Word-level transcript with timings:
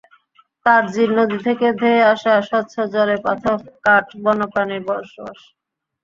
Virgin 0.65 1.09
নদী 1.17 1.37
থেকে 1.47 1.67
ধেয়ে 1.79 2.01
আসা 2.13 2.33
স্বচ্ছ 2.49 2.73
জলে 2.93 3.17
পাথর, 3.25 3.57
কাঠ, 3.85 4.05
বন্যপ্রাণীর 4.23 4.81
বসবাস। 4.87 5.39